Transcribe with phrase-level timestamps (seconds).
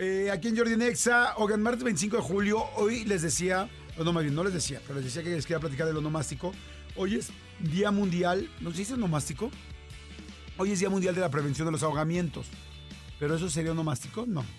[0.00, 1.34] eh, aquí en Jordi Nexa.
[1.36, 3.68] Oigan, martes 25 de julio, hoy les decía,
[4.02, 6.00] no, más bien, no les decía, pero les decía que les quería platicar de lo
[6.00, 6.52] nomástico.
[6.96, 7.30] Hoy es
[7.60, 9.50] Día Mundial, ¿no se dice nomástico?
[10.56, 12.46] Hoy es Día Mundial de la Prevención de los Ahogamientos.
[13.18, 14.24] ¿Pero eso sería nomástico?
[14.26, 14.44] No.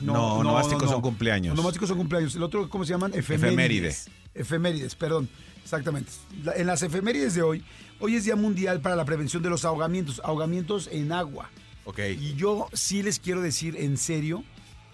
[0.00, 1.56] No, nomásticos son cumpleaños.
[1.56, 2.32] Nomásticos son cumpleaños.
[2.36, 3.12] El otro, ¿cómo se llaman?
[3.14, 4.08] Efemérides.
[4.32, 5.28] Efemérides, perdón.
[5.64, 6.12] Exactamente.
[6.44, 7.64] La- en las efemérides de hoy,
[7.98, 10.20] hoy es Día Mundial para la Prevención de los Ahogamientos.
[10.24, 11.50] Ahogamientos en agua.
[11.88, 12.00] Ok.
[12.20, 14.44] Y yo sí les quiero decir en serio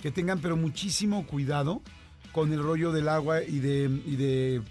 [0.00, 1.82] que tengan pero muchísimo cuidado
[2.30, 4.62] con el rollo del agua y de, y de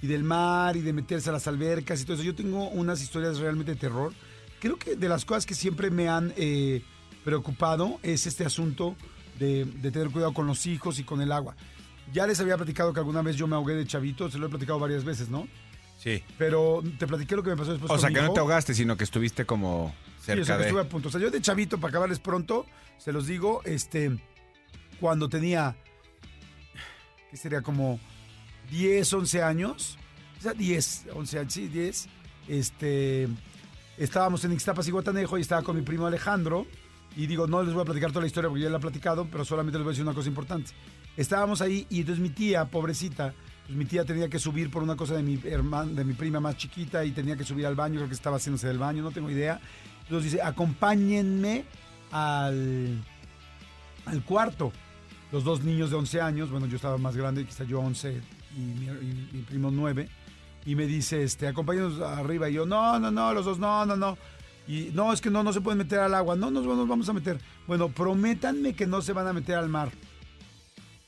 [0.00, 2.22] y del mar y de meterse a las albercas y todo eso.
[2.22, 4.14] Yo tengo unas historias realmente de terror.
[4.60, 6.82] Creo que de las cosas que siempre me han eh,
[7.22, 8.96] preocupado es este asunto
[9.38, 11.54] de, de tener cuidado con los hijos y con el agua.
[12.14, 14.48] Ya les había platicado que alguna vez yo me ahogué de chavito, se lo he
[14.48, 15.46] platicado varias veces, ¿no?
[15.98, 16.22] Sí.
[16.38, 18.96] Pero te platiqué lo que me pasó después O sea, que no te ahogaste, sino
[18.96, 19.92] que estuviste como
[20.34, 21.08] Cerca que estuve a punto.
[21.08, 22.66] O sea, yo de chavito, para acabarles pronto,
[22.98, 24.18] se los digo, este,
[25.00, 25.76] cuando tenía,
[27.30, 27.62] ¿qué sería?
[27.62, 27.98] Como
[28.70, 29.98] 10, 11 años.
[30.38, 32.08] O sea, 10, 11 años, sí, 10.
[32.48, 33.28] Este,
[33.96, 36.66] estábamos en Ixtapas y Guatanejo y estaba con mi primo Alejandro.
[37.16, 39.26] Y digo, no les voy a platicar toda la historia porque ya la he platicado,
[39.30, 40.70] pero solamente les voy a decir una cosa importante.
[41.16, 43.34] Estábamos ahí y entonces mi tía, pobrecita,
[43.66, 46.38] pues mi tía tenía que subir por una cosa de mi hermana, de mi prima
[46.38, 49.10] más chiquita y tenía que subir al baño, creo que estaba haciéndose del baño, no
[49.10, 49.60] tengo idea.
[50.08, 51.64] Entonces dice, acompáñenme
[52.10, 53.04] al,
[54.06, 54.72] al cuarto.
[55.30, 58.22] Los dos niños de 11 años, bueno, yo estaba más grande, quizá yo 11
[58.56, 60.08] y mi, y mi primo 9.
[60.64, 62.48] Y me dice, este, acompáñenos arriba.
[62.48, 64.16] Y yo, no, no, no, los dos, no, no, no.
[64.66, 66.36] Y no, es que no, no se pueden meter al agua.
[66.36, 67.38] No, nos, nos vamos a meter.
[67.66, 69.90] Bueno, prométanme que no se van a meter al mar.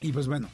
[0.01, 0.49] Y pues bueno.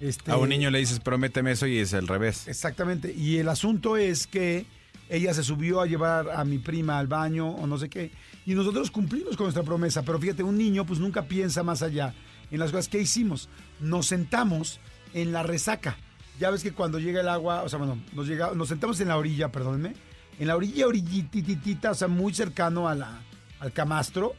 [0.00, 2.46] Este, A un niño le dices, prométeme eso y es al revés.
[2.48, 3.12] Exactamente.
[3.12, 4.66] Y el asunto es que
[5.08, 8.12] ella se subió a llevar a mi prima al baño o no sé qué.
[8.44, 10.02] Y nosotros cumplimos con nuestra promesa.
[10.02, 12.14] Pero fíjate, un niño pues nunca piensa más allá
[12.50, 13.48] en las cosas que hicimos.
[13.80, 14.80] Nos sentamos
[15.14, 15.96] en la resaca.
[16.38, 19.08] Ya ves que cuando llega el agua, o sea, bueno, nos, llega, nos sentamos en
[19.08, 19.94] la orilla, perdónenme.
[20.38, 23.22] En la orilla, orillititita, o sea, muy cercano a la,
[23.60, 24.34] al camastro.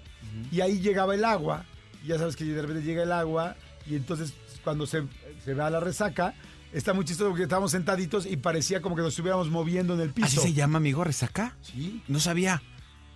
[0.51, 1.65] Y ahí llegaba el agua.
[2.03, 3.55] Y ya sabes que de repente llega el agua.
[3.87, 5.03] Y entonces cuando se,
[5.43, 6.35] se va a la resaca,
[6.73, 10.09] está muy chistoso porque estábamos sentaditos y parecía como que nos estuviéramos moviendo en el
[10.11, 10.27] piso.
[10.27, 11.55] ¿Así se llama, amigo, resaca?
[11.61, 12.01] Sí.
[12.07, 12.61] No sabía,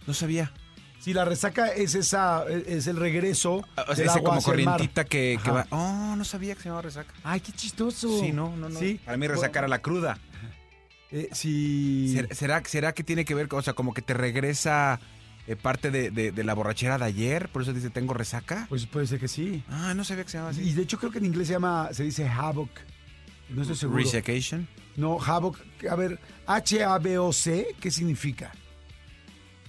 [0.08, 0.52] no sabía.
[1.00, 5.38] Sí, la resaca es esa, es el regreso Ah, O sea, agua como corrientita que,
[5.46, 5.68] va...
[5.70, 7.14] Oh, no sabía que se llamaba resaca.
[7.26, 8.22] Ay, qué chistoso.
[8.22, 8.80] Sí, no, no, no.
[8.80, 9.02] Sí.
[9.04, 10.18] Para mí resaca era la cruda.
[11.12, 12.10] Eh, sí.
[12.16, 15.00] ¿Será, será, será que tiene que ver, con- o sea, como que te regresa
[15.46, 17.50] eh, parte de, de- de la borrachera de ayer?
[17.50, 18.66] Por eso dice, tengo resaca.
[18.70, 19.62] Pues puede ser que sí.
[19.70, 20.74] Ah, no sabía que se llamaba Y así.
[20.74, 22.70] de hecho creo que en inglés se llama, se dice havoc.
[23.54, 24.00] No estoy seguro.
[24.00, 24.68] Resecation.
[24.96, 25.58] No, havoc.
[25.90, 28.52] A ver, H-A-B-O-C, ¿qué significa?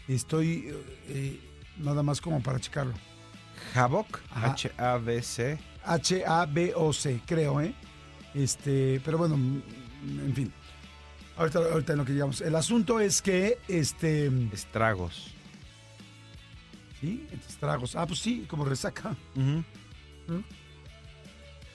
[0.08, 0.74] Estoy
[1.08, 1.40] eh,
[1.78, 2.94] nada más como para checarlo.
[3.74, 4.20] Havoc.
[4.34, 5.58] H-A-B-C.
[5.84, 7.74] H-A-B-O-C, creo, ¿eh?
[8.34, 10.52] Este, pero bueno, en fin.
[11.36, 12.40] Ahorita, ahorita en lo que llegamos.
[12.40, 15.34] El asunto es que, este, Estragos.
[17.00, 17.26] ¿sí?
[17.48, 17.96] Estragos.
[17.96, 19.14] Ah, pues sí, como resaca.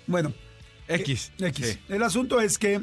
[0.08, 0.34] Bueno,
[0.89, 1.31] X.
[1.39, 1.66] X.
[1.67, 1.79] Sí.
[1.89, 2.81] El asunto es que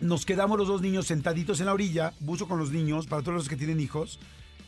[0.00, 3.34] nos quedamos los dos niños sentaditos en la orilla, buzo con los niños, para todos
[3.34, 4.18] los que tienen hijos,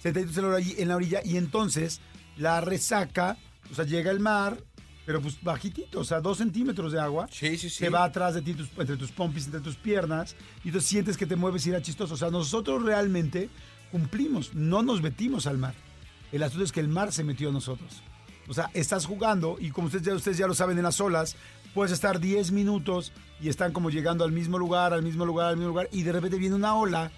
[0.02, 2.00] sentaditos en la orilla, en la orilla y entonces
[2.36, 3.36] la resaca,
[3.70, 4.58] o sea, llega el mar,
[5.06, 7.26] pero pues bajitito, o sea, dos centímetros de agua.
[7.30, 7.76] Sí, sí, sí.
[7.78, 11.16] Se va atrás de ti, tus- entre tus pompis, entre tus piernas, y entonces sientes
[11.16, 12.14] que te mueves y era chistoso.
[12.14, 13.48] O sea, nosotros realmente
[13.90, 15.74] cumplimos, no nos metimos al mar.
[16.32, 18.02] El asunto es que el mar se metió a nosotros.
[18.46, 21.36] O sea, estás jugando y como ustedes ya, ustedes ya lo saben en las olas,
[21.74, 25.56] puedes estar 10 minutos y están como llegando al mismo lugar, al mismo lugar, al
[25.56, 27.10] mismo lugar, y de repente viene una ola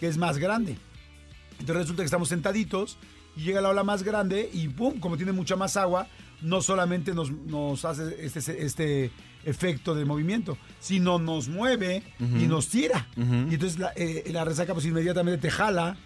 [0.00, 0.76] que es más grande.
[1.58, 2.98] Entonces resulta que estamos sentaditos
[3.36, 4.98] y llega la ola más grande y ¡pum!
[5.00, 6.06] Como tiene mucha más agua,
[6.42, 9.10] no solamente nos, nos hace este, este
[9.44, 13.06] efecto de movimiento, sino nos mueve y nos tira.
[13.16, 15.96] Y entonces la, eh, la resaca pues inmediatamente te jala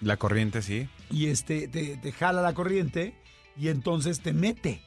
[0.00, 0.88] La corriente, sí.
[1.10, 3.14] y este te, te jala la corriente
[3.56, 4.82] y entonces te mete.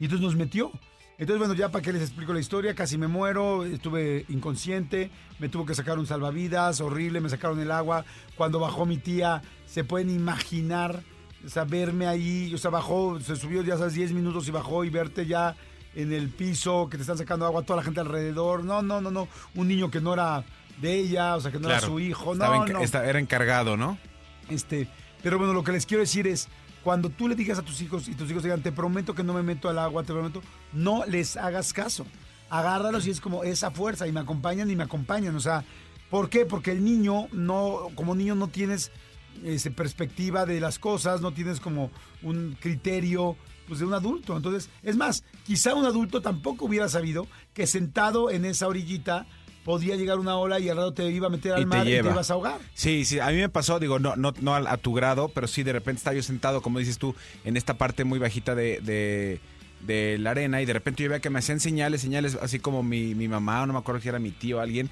[0.00, 0.72] Y entonces nos metió.
[1.18, 5.10] Entonces, bueno, ya para que les explico la historia, casi me muero, estuve inconsciente,
[5.40, 8.04] me tuvo que sacar un salvavidas, horrible, me sacaron el agua.
[8.36, 11.02] Cuando bajó mi tía, se pueden imaginar,
[11.44, 14.84] o sea, verme ahí, o sea, bajó, se subió ya sabes 10 minutos y bajó
[14.84, 15.56] y verte ya
[15.96, 18.62] en el piso, que te están sacando agua toda la gente alrededor.
[18.62, 19.26] No, no, no, no.
[19.56, 20.44] Un niño que no era
[20.80, 22.36] de ella, o sea, que no era su hijo.
[22.36, 23.00] No, enca- no.
[23.02, 23.98] era encargado, ¿no?
[24.48, 24.86] Este,
[25.20, 26.46] pero bueno, lo que les quiero decir es,
[26.82, 29.34] cuando tú le digas a tus hijos y tus hijos digan, te prometo que no
[29.34, 30.42] me meto al agua, te prometo,
[30.72, 32.06] no les hagas caso.
[32.50, 35.36] Agárralos y es como esa fuerza y me acompañan y me acompañan.
[35.36, 35.64] O sea,
[36.10, 36.46] ¿por qué?
[36.46, 38.90] Porque el niño no, como niño no tienes
[39.44, 41.90] ese, perspectiva de las cosas, no tienes como
[42.22, 43.36] un criterio
[43.66, 44.36] pues de un adulto.
[44.36, 49.26] Entonces, es más, quizá un adulto tampoco hubiera sabido que sentado en esa orillita
[49.68, 51.86] podía llegar una ola y al rato te iba a meter al Y te mar
[51.86, 52.58] y te ibas a ahogar.
[52.72, 55.46] Sí, sí, a mí me pasó, digo, no, no, no a, a tu grado, pero
[55.46, 58.80] sí de repente estaba yo sentado, como dices tú, en esta parte muy bajita de,
[58.80, 59.40] de,
[59.86, 62.82] de la arena y de repente yo veía que me hacían señales, señales, así como
[62.82, 64.88] mi, mi mamá, o no me acuerdo si era mi tío o alguien,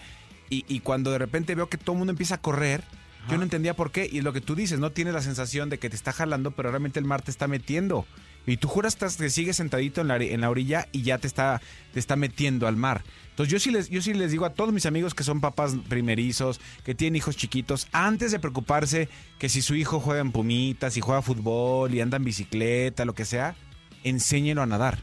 [0.51, 2.85] y, y cuando de repente veo que todo el mundo empieza a correr,
[3.29, 5.69] yo no entendía por qué, y es lo que tú dices, no tienes la sensación
[5.69, 8.07] de que te está jalando, pero realmente el mar te está metiendo.
[8.47, 11.61] Y tú juras que sigues sentadito en la, en la orilla y ya te está,
[11.93, 13.03] te está metiendo al mar.
[13.31, 15.75] Entonces yo sí, les, yo sí les digo a todos mis amigos que son papás
[15.89, 19.09] primerizos, que tienen hijos chiquitos, antes de preocuparse
[19.39, 23.15] que si su hijo juega en pumitas, si juega fútbol y anda en bicicleta, lo
[23.15, 23.57] que sea,
[24.05, 24.99] enséñenlo a nadar.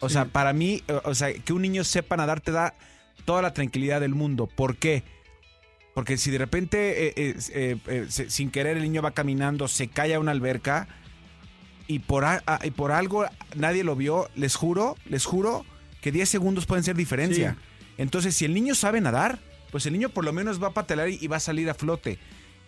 [0.00, 2.74] O sea, para mí, o sea, que un niño sepa nadar te da
[3.24, 4.46] toda la tranquilidad del mundo.
[4.46, 5.02] ¿Por qué?
[5.94, 9.88] Porque si de repente, eh, eh, eh, se- sin querer, el niño va caminando, se
[9.88, 10.88] cae a una alberca
[11.86, 13.24] y por, a- y por algo
[13.54, 15.64] nadie lo vio, les juro, les juro
[16.00, 17.56] que 10 segundos pueden ser diferencia.
[17.58, 17.92] Sí.
[17.98, 19.38] Entonces, si el niño sabe nadar,
[19.70, 21.74] pues el niño por lo menos va a patelar y y va a salir a
[21.74, 22.18] flote.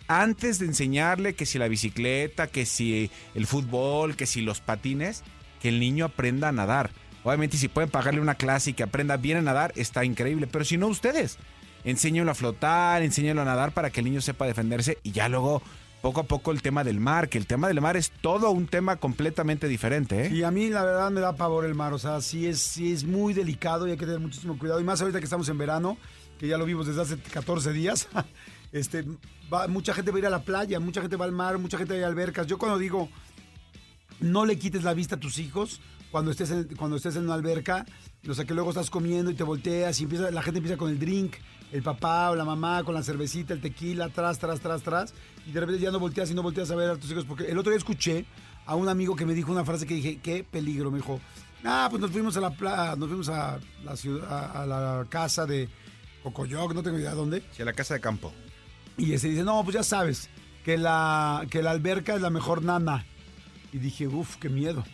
[0.08, 5.24] Antes de enseñarle que si la bicicleta, que si el fútbol, que si los patines,
[5.60, 6.90] que el niño aprenda a nadar.
[7.24, 10.46] Obviamente, si pueden pagarle una clase y que aprenda bien a nadar, está increíble.
[10.46, 11.38] Pero si no, ustedes,
[11.86, 15.62] enséñenlo a flotar, enséñenlo a nadar para que el niño sepa defenderse y ya luego,
[16.02, 18.66] poco a poco, el tema del mar, que el tema del mar es todo un
[18.66, 20.26] tema completamente diferente.
[20.26, 20.30] ¿eh?
[20.34, 22.92] Y a mí la verdad me da pavor el mar, o sea, sí es, sí
[22.92, 24.78] es muy delicado y hay que tener muchísimo cuidado.
[24.80, 25.96] Y más ahorita que estamos en verano,
[26.38, 28.08] que ya lo vimos desde hace 14 días,
[28.72, 29.04] este,
[29.52, 31.78] va- mucha gente va a ir a la playa, mucha gente va al mar, mucha
[31.78, 32.46] gente va a ir a albercas.
[32.46, 33.08] Yo cuando digo,
[34.20, 35.80] no le quites la vista a tus hijos
[36.10, 37.84] cuando estés en, cuando estés en una alberca,
[38.28, 40.90] o sea, que luego estás comiendo y te volteas y empieza, la gente empieza con
[40.90, 41.34] el drink,
[41.72, 45.14] el papá o la mamá con la cervecita, el tequila, tras, tras, tras, tras,
[45.46, 47.44] y de repente ya no volteas y no volteas a ver a tus hijos, porque
[47.50, 48.24] el otro día escuché
[48.66, 51.20] a un amigo que me dijo una frase que dije, qué peligro, me dijo,
[51.64, 55.06] ah, pues nos fuimos a la pla- nos fuimos a la ciudad, a, a la
[55.08, 55.68] casa de
[56.22, 58.32] Cocoyoc, no tengo idea dónde, Sí, a la casa de campo.
[58.96, 60.28] y ese dice, no, pues ya sabes,
[60.64, 63.04] que la, que la alberca es la mejor nana.
[63.72, 64.84] Y dije, uff, qué miedo.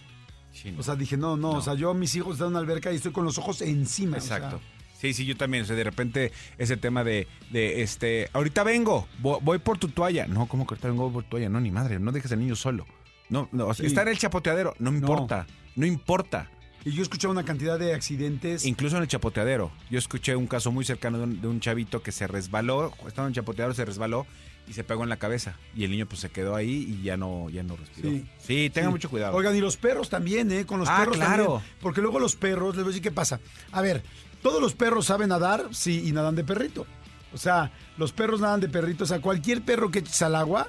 [0.78, 2.96] O sea, dije, no, no, o sea, yo mis hijos están en una alberca y
[2.96, 4.18] estoy con los ojos encima.
[4.18, 4.60] o sea, Exacto.
[5.02, 5.64] Sí, sí, yo también.
[5.64, 9.88] O sea, de repente ese tema de, de este, ahorita vengo, vo- voy, por tu
[9.88, 10.26] toalla.
[10.28, 11.48] No, ¿cómo que ahorita vengo voy por tu toalla?
[11.48, 12.86] No, ni madre, no dejes al niño solo.
[13.28, 13.88] No, no, o sea, Sí.
[13.88, 15.46] está en el chapoteadero, no importa,
[15.76, 16.48] no importa.
[16.84, 18.64] y yo he escuchado una cantidad de accidentes.
[18.64, 19.70] Incluso en el chapoteadero.
[19.90, 23.26] Yo escuché un caso muy cercano de un, de un chavito que se resbaló, estaba
[23.26, 24.26] en el chapoteadero, se resbaló
[24.68, 25.56] y se pegó en la cabeza.
[25.76, 28.10] Y el niño pues se quedó ahí y ya no, ya no respiró.
[28.10, 28.24] Sí.
[28.38, 28.94] Sí, tengan Sí.
[28.94, 29.36] mucho cuidado.
[29.36, 30.64] Oigan, y los perros también, ¿eh?
[30.66, 31.44] Con los Ah, perros claro.
[31.54, 31.72] también.
[31.80, 33.40] Porque luego los perros, les voy a decir qué pasa.
[33.72, 34.02] A ver,
[34.42, 36.86] todos los perros saben nadar, sí, y nadan de perrito.
[37.32, 39.04] O sea, los perros nadan de perrito.
[39.04, 40.68] O sea, cualquier perro que eches al agua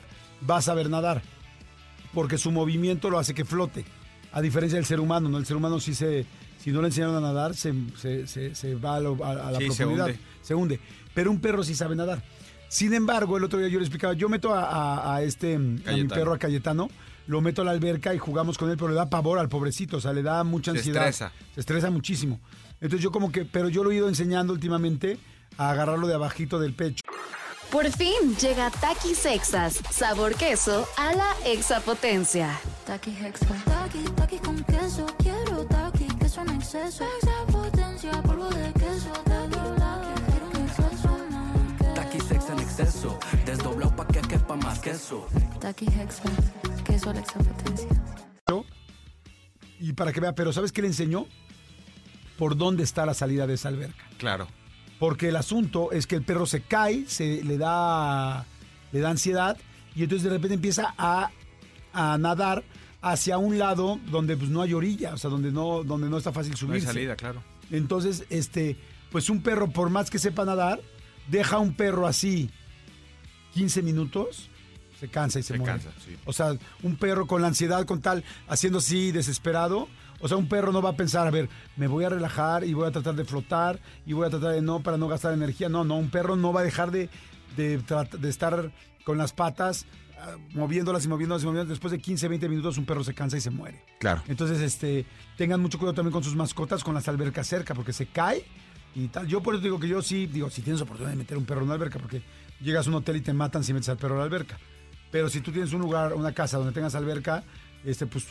[0.49, 1.21] va a saber nadar.
[2.13, 3.85] Porque su movimiento lo hace que flote.
[4.31, 5.37] A diferencia del ser humano, ¿no?
[5.37, 6.25] El ser humano sí se.
[6.59, 9.51] Si no le enseñaron a nadar, se, se- se- se va a, lo- a- a
[9.51, 10.05] la Sí, se profundidad.
[10.07, 10.19] hunde.
[10.41, 10.79] se hunde.
[11.13, 12.23] Pero un perro sí sabe nadar.
[12.69, 16.05] Sin embargo, el otro día yo le explicaba, yo meto a, a- este, a mi
[16.07, 16.89] perro, a Cayetano,
[17.27, 19.97] lo meto a la alberca y jugamos con él, pero le da pavor al pobrecito,
[19.97, 21.07] o sea, le da mucha Se ansiedad.
[21.07, 21.31] estresa.
[21.53, 22.39] Se estresa muchísimo.
[22.83, 25.17] Entonces yo como que, pero yo lo he ido enseñando últimamente
[25.57, 27.01] a agarrarlo de abajito del pecho.
[27.71, 32.59] Por fin llega Takis Sexas, sabor queso a la exapotencia.
[32.85, 33.47] Taki Hexa.
[33.63, 35.05] Taki, taki con queso.
[35.17, 37.05] Quiero taki, queso en exceso.
[37.05, 39.13] Extra potencia, polvo de queso.
[39.23, 41.17] Taki, taki, quiero un exceso.
[41.95, 45.25] Taqui sex en exceso, desdoblado pa' que quepa más queso.
[45.61, 46.23] Taki Hexa.
[46.83, 47.87] Queso a la extra potencia.
[49.79, 51.27] Y para que vea, pero ¿sabes qué le enseñó?
[52.37, 54.03] Por dónde está la salida de esa alberca.
[54.17, 54.47] Claro.
[54.99, 58.45] Porque el asunto es que el perro se cae, se le da,
[58.91, 59.57] le da ansiedad
[59.95, 61.29] y entonces de repente empieza a,
[61.93, 62.63] a nadar
[63.01, 66.31] hacia un lado donde pues no hay orilla, o sea, donde no, donde no está
[66.31, 66.87] fácil No hay subirse.
[66.87, 67.43] salida, claro.
[67.69, 68.77] Entonces, este,
[69.11, 70.79] pues un perro, por más que sepa nadar,
[71.27, 72.49] deja a un perro así
[73.53, 74.49] 15 minutos,
[74.99, 75.73] se cansa y se, Se muere.
[75.73, 76.15] cansa, sí.
[76.25, 79.87] O sea, un perro con la ansiedad, con tal, haciendo así, desesperado.
[80.23, 82.73] O sea, un perro no va a pensar, a ver, me voy a relajar y
[82.73, 85.67] voy a tratar de flotar y voy a tratar de no para no gastar energía.
[85.67, 87.09] No, no, un perro no va a dejar de,
[87.57, 87.83] de,
[88.23, 88.71] estar
[89.03, 89.85] con las patas
[90.17, 91.67] ah, moviéndolas y moviéndolas y moviéndolas.
[91.67, 93.83] Después de 15, 20 minutos un perro se cansa y se muere.
[93.99, 94.23] Claro.
[94.29, 95.05] Entonces, este,
[95.37, 98.45] tengan mucho cuidado también con sus mascotas, con las albercas cerca, porque se cae
[98.95, 99.27] y tal.
[99.27, 101.59] Yo por eso digo que yo sí, digo, si tienes oportunidad de meter un perro
[101.59, 102.21] en una alberca, porque
[102.61, 104.57] llegas a un hotel y te matan si metes al perro a la alberca.
[105.11, 107.43] Pero si tú tienes un lugar, una casa donde tengas alberca,
[107.85, 108.25] este, pues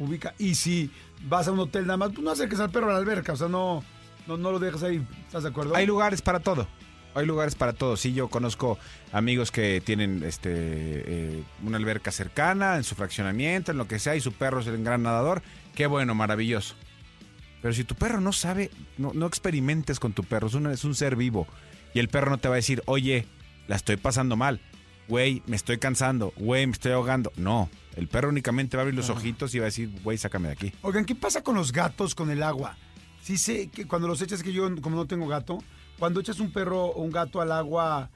[0.00, 0.34] ubica.
[0.38, 0.90] Y si
[1.28, 3.36] vas a un hotel nada más, pues no acerques al perro a la alberca, o
[3.36, 3.82] sea, no,
[4.26, 5.04] no, no lo dejas ahí.
[5.26, 5.74] ¿Estás de acuerdo?
[5.76, 6.66] Hay lugares para todo.
[7.14, 7.96] Hay lugares para todo.
[7.98, 8.78] Sí, yo conozco
[9.12, 14.16] amigos que tienen este eh, una alberca cercana, en su fraccionamiento, en lo que sea,
[14.16, 15.42] y su perro es el gran nadador.
[15.74, 16.74] Qué bueno, maravilloso.
[17.60, 20.84] Pero si tu perro no sabe, no, no experimentes con tu perro, es, una- es
[20.84, 21.46] un ser vivo.
[21.94, 23.26] Y el perro no te va a decir, oye,
[23.68, 24.60] la estoy pasando mal.
[25.08, 26.32] Güey, me estoy cansando.
[26.36, 27.32] Güey, me estoy ahogando.
[27.36, 30.48] No, el perro únicamente va a abrir los ojitos y va a decir, güey, sácame
[30.48, 30.72] de aquí.
[30.82, 32.76] Oigan, ¿qué pasa con los gatos con el agua?
[33.22, 35.58] Sí sé que cuando los echas, que yo como no tengo gato,
[35.98, 38.10] cuando echas un perro o un gato al agua,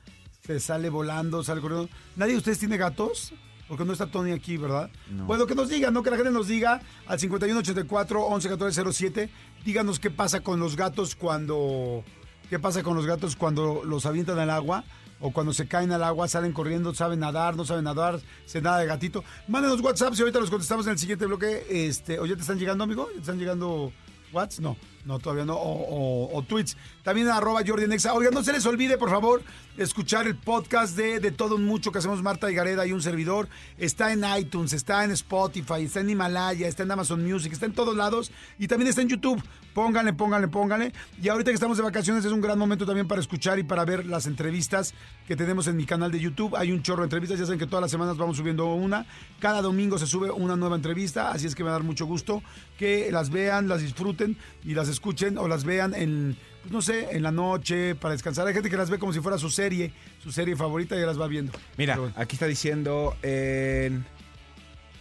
[0.44, 1.88] se sale volando, sale corriendo.
[2.16, 3.32] ¿Nadie de ustedes tiene gatos?
[3.68, 4.90] Porque no está Tony aquí, ¿verdad?
[5.26, 6.02] Bueno, que nos digan, ¿no?
[6.02, 9.28] Que la gente nos diga al 5184 111407.
[9.64, 12.04] Díganos qué pasa con los gatos cuando...
[12.48, 14.84] ¿Qué pasa con los gatos cuando los avientan al agua?
[15.20, 18.78] O cuando se caen al agua, salen corriendo, saben nadar, no saben nadar, se nada
[18.78, 19.24] de gatito.
[19.48, 21.66] Mándenos WhatsApp y ahorita los contestamos en el siguiente bloque.
[21.70, 23.06] Este, ¿O ya te están llegando, amigo?
[23.08, 23.92] ¿Ya te están llegando
[24.32, 24.62] WhatsApp?
[24.62, 25.54] No, no, todavía no.
[25.54, 26.76] O, o- o tweets.
[27.02, 28.12] También arroba Jordi Nexa.
[28.12, 29.42] Oigan, no se les olvide, por favor,
[29.78, 33.48] escuchar el podcast de, de Todo Mucho que hacemos Marta y Gareda y un servidor.
[33.78, 37.72] Está en iTunes, está en Spotify, está en Himalaya, está en Amazon Music, está en
[37.72, 39.42] todos lados y también está en YouTube.
[39.74, 40.92] Pónganle, pónganle, pónganle.
[41.22, 43.84] Y ahorita que estamos de vacaciones es un gran momento también para escuchar y para
[43.84, 44.94] ver las entrevistas
[45.28, 46.56] que tenemos en mi canal de YouTube.
[46.56, 49.06] Hay un chorro de entrevistas, ya saben que todas las semanas vamos subiendo una.
[49.38, 52.06] Cada domingo se sube una nueva entrevista, así es que me va a dar mucho
[52.06, 52.42] gusto
[52.78, 54.95] que las vean, las disfruten y las escuchen
[55.38, 58.46] o las vean en, pues no sé, en la noche para descansar.
[58.46, 61.06] Hay gente que las ve como si fuera su serie, su serie favorita y ya
[61.06, 61.52] las va viendo.
[61.76, 62.12] Mira, bueno.
[62.16, 64.04] aquí está diciendo en-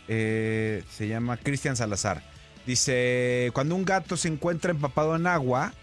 [0.08, 2.24] eh, se llama Cristian Salazar.
[2.66, 5.74] Dice, cuando un gato se encuentra empapado en agua,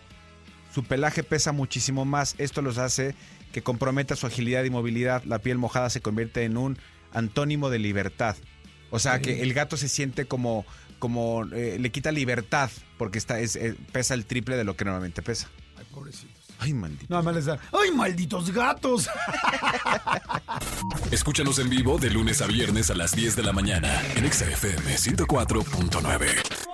[0.75, 2.35] su pelaje pesa muchísimo más.
[2.39, 3.15] Esto los hace
[3.53, 5.23] que comprometa su agilidad y movilidad.
[5.25, 6.79] La piel mojada se convierte en un
[7.13, 8.37] antónimo de libertad.
[8.91, 10.67] O sea, que el gato se siente como,
[11.03, 14.85] como eh, le quita libertad porque está, es- eh, pesa el triple de lo que
[14.85, 15.49] normalmente pesa.
[15.77, 16.41] Ay, pobrecitos.
[16.61, 17.07] Ay, maldito.
[17.09, 17.59] Nada más les da.
[17.73, 19.09] ¡Ay, malditos gatos!
[21.11, 24.45] Escúchanos en vivo de lunes a viernes a las 10 de la mañana en Exa
[24.49, 26.72] FM 104.9.